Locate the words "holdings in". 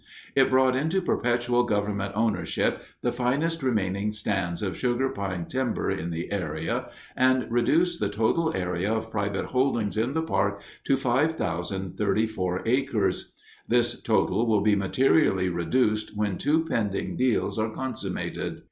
9.45-10.15